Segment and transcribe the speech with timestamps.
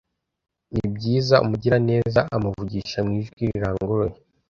[0.73, 4.15] nibyiza umugiraneza amuvugisha mu ijwi riranguruye